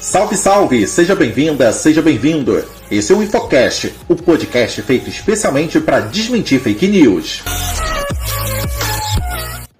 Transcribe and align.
Salve, 0.00 0.36
salve! 0.36 0.86
Seja 0.86 1.14
bem-vinda, 1.14 1.72
seja 1.72 2.02
bem-vindo! 2.02 2.62
Esse 2.90 3.12
é 3.12 3.16
o 3.16 3.22
Infocast, 3.22 3.94
o 4.08 4.14
podcast 4.14 4.82
feito 4.82 5.08
especialmente 5.08 5.80
para 5.80 6.00
desmentir 6.00 6.60
fake 6.60 6.88
news. 6.88 7.42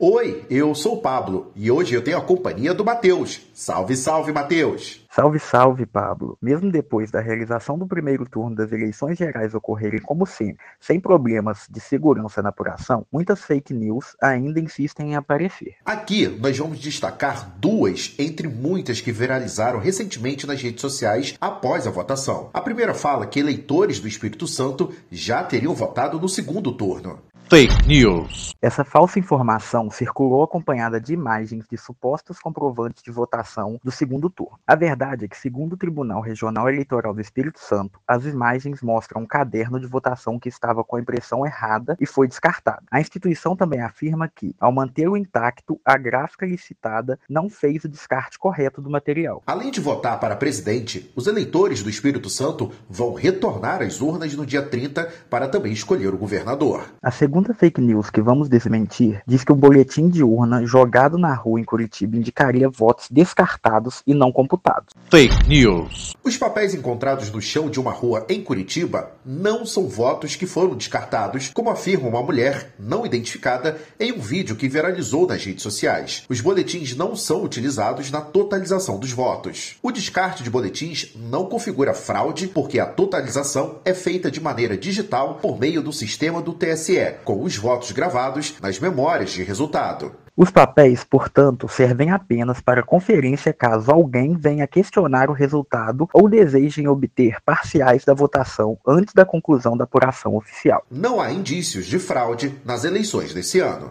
Oi, 0.05 0.45
eu 0.51 0.75
sou 0.75 0.95
o 0.95 1.01
Pablo 1.01 1.53
e 1.55 1.71
hoje 1.71 1.95
eu 1.95 2.03
tenho 2.03 2.19
a 2.19 2.21
companhia 2.21 2.75
do 2.75 2.85
Matheus. 2.85 3.41
Salve, 3.55 3.95
salve, 3.95 4.33
Matheus! 4.33 5.07
Salve, 5.09 5.39
salve, 5.39 5.87
Pablo! 5.87 6.37
Mesmo 6.43 6.73
depois 6.73 7.13
da 7.13 7.21
realização 7.21 7.79
do 7.79 7.87
primeiro 7.87 8.29
turno 8.29 8.57
das 8.57 8.73
eleições 8.73 9.17
gerais 9.17 9.55
ocorrerem 9.55 10.01
como 10.01 10.27
sempre, 10.27 10.65
sem 10.81 10.99
problemas 10.99 11.69
de 11.71 11.79
segurança 11.79 12.43
na 12.43 12.49
apuração, 12.49 13.07
muitas 13.13 13.45
fake 13.45 13.73
news 13.73 14.17
ainda 14.21 14.59
insistem 14.59 15.13
em 15.13 15.15
aparecer. 15.15 15.77
Aqui 15.85 16.27
nós 16.27 16.59
vamos 16.59 16.81
destacar 16.81 17.55
duas 17.59 18.13
entre 18.19 18.49
muitas 18.49 19.01
que 19.01 19.13
viralizaram 19.13 19.79
recentemente 19.79 20.49
nas 20.49 20.61
redes 20.61 20.81
sociais 20.81 21.37
após 21.41 21.87
a 21.87 21.93
votação. 21.93 22.51
A 22.53 22.61
primeira 22.61 22.93
fala 22.93 23.25
que 23.25 23.39
eleitores 23.39 24.01
do 24.01 24.09
Espírito 24.09 24.49
Santo 24.49 24.93
já 25.13 25.45
teriam 25.45 25.77
votado 25.77 26.19
no 26.19 26.29
segundo 26.29 26.73
turno 26.73 27.21
fake 27.53 27.87
news. 27.87 28.55
Essa 28.63 28.83
falsa 28.83 29.19
informação 29.19 29.91
circulou 29.91 30.43
acompanhada 30.43 30.99
de 30.99 31.13
imagens 31.13 31.67
de 31.71 31.77
supostos 31.77 32.39
comprovantes 32.39 33.03
de 33.03 33.11
votação 33.11 33.79
do 33.85 33.91
segundo 33.91 34.31
turno. 34.31 34.59
A 34.67 34.75
verdade 34.75 35.27
é 35.27 35.29
que, 35.29 35.37
segundo 35.37 35.75
o 35.75 35.77
Tribunal 35.77 36.23
Regional 36.23 36.67
Eleitoral 36.67 37.13
do 37.13 37.21
Espírito 37.21 37.61
Santo, 37.61 38.01
as 38.09 38.25
imagens 38.25 38.81
mostram 38.81 39.21
um 39.21 39.27
caderno 39.27 39.79
de 39.79 39.87
votação 39.87 40.39
que 40.39 40.49
estava 40.49 40.83
com 40.83 40.97
a 40.97 41.01
impressão 41.01 41.45
errada 41.45 41.95
e 42.01 42.07
foi 42.07 42.27
descartado. 42.27 42.87
A 42.91 43.03
instituição 43.03 43.55
também 43.55 43.83
afirma 43.83 44.33
que, 44.35 44.55
ao 44.59 44.73
manter 44.73 45.09
o 45.09 45.17
intacto, 45.17 45.79
a 45.85 45.99
gráfica 45.99 46.47
licitada 46.47 47.19
não 47.29 47.51
fez 47.51 47.85
o 47.85 47.89
descarte 47.89 48.39
correto 48.39 48.81
do 48.81 48.89
material. 48.89 49.43
Além 49.47 49.71
de 49.71 49.81
votar 49.81 50.19
para 50.19 50.37
presidente, 50.37 51.13
os 51.15 51.27
eleitores 51.27 51.83
do 51.83 51.91
Espírito 51.91 52.31
Santo 52.31 52.73
vão 52.89 53.13
retornar 53.13 53.83
às 53.83 54.01
urnas 54.01 54.35
no 54.35 54.47
dia 54.47 54.63
30 54.63 55.13
para 55.29 55.49
também 55.49 55.73
escolher 55.73 56.15
o 56.15 56.19
governador. 56.19 56.85
A 57.03 57.11
segunda 57.11 57.42
segunda 57.43 57.55
fake 57.55 57.81
news 57.81 58.09
que 58.09 58.21
vamos 58.21 58.49
desmentir 58.49 59.21
diz 59.27 59.43
que 59.43 59.51
o 59.51 59.57
boletim 59.57 60.09
de 60.09 60.23
urna 60.23 60.65
jogado 60.65 61.19
na 61.19 61.35
rua 61.35 61.61
em 61.61 61.65
Curitiba 61.65 62.17
indicaria 62.17 62.69
votos 62.69 63.09
descartados 63.11 64.01
e 64.07 64.15
não 64.15 64.31
computados. 64.31 64.95
Fake 65.11 65.49
news. 65.49 66.15
Os 66.23 66.37
papéis 66.37 66.73
encontrados 66.73 67.33
no 67.33 67.41
chão 67.41 67.69
de 67.69 67.81
uma 67.81 67.91
rua 67.91 68.25
em 68.29 68.41
Curitiba 68.41 69.11
não 69.27 69.67
são 69.67 69.89
votos 69.89 70.37
que 70.37 70.47
foram 70.47 70.77
descartados, 70.77 71.51
como 71.53 71.71
afirma 71.71 72.09
uma 72.09 72.23
mulher 72.23 72.75
não 72.79 73.05
identificada 73.05 73.77
em 73.99 74.13
um 74.13 74.21
vídeo 74.21 74.55
que 74.55 74.69
viralizou 74.69 75.27
nas 75.27 75.45
redes 75.45 75.63
sociais. 75.63 76.25
Os 76.29 76.41
boletins 76.41 76.95
não 76.95 77.17
são 77.17 77.43
utilizados 77.43 78.11
na 78.11 78.21
totalização 78.21 79.01
dos 79.01 79.11
votos. 79.11 79.77
O 79.83 79.91
descarte 79.91 80.45
de 80.45 80.51
boletins 80.51 81.13
não 81.17 81.47
configura 81.47 81.93
fraude 81.93 82.47
porque 82.47 82.79
a 82.79 82.87
totalização 82.87 83.81
é 83.85 83.93
feita 83.93 84.31
de 84.31 84.41
maneira 84.41 84.77
digital 84.77 85.41
por 85.43 85.59
meio 85.59 85.83
do 85.83 85.93
sistema 85.93 86.41
do 86.41 86.53
TSE, 86.53 87.15
com 87.33 87.45
os 87.45 87.57
votos 87.57 87.91
gravados 87.93 88.55
nas 88.61 88.79
memórias 88.79 89.31
de 89.31 89.43
resultado. 89.43 90.13
Os 90.37 90.51
papéis, 90.51 91.03
portanto, 91.03 91.67
servem 91.67 92.11
apenas 92.11 92.61
para 92.61 92.83
conferência 92.83 93.55
caso 93.55 93.91
alguém 93.91 94.37
venha 94.37 94.67
questionar 94.67 95.31
o 95.31 95.33
resultado 95.33 96.09
ou 96.13 96.29
desejem 96.29 96.89
obter 96.89 97.39
parciais 97.43 98.05
da 98.05 98.13
votação 98.13 98.77
antes 98.87 99.15
da 99.15 99.25
conclusão 99.25 99.77
da 99.77 99.85
apuração 99.85 100.37
oficial. 100.37 100.85
Não 100.91 101.21
há 101.21 101.33
indícios 101.33 101.87
de 101.87 101.99
fraude 101.99 102.55
nas 102.67 102.85
eleições 102.85 103.33
desse 103.33 103.61
ano. 103.61 103.91